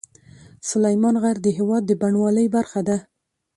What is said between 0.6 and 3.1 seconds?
سلیمان غر د هېواد د بڼوالۍ برخه ده.